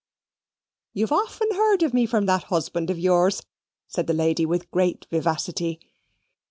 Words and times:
"You've 0.93 1.11
often 1.11 1.51
heard 1.53 1.83
of 1.83 1.93
me 1.93 2.07
from 2.07 2.25
that 2.25 2.45
husband 2.45 2.89
of 2.89 2.97
yours," 2.97 3.43
said 3.87 4.07
the 4.07 4.13
lady, 4.15 4.47
with 4.47 4.71
great 4.71 5.05
vivacity. 5.11 5.79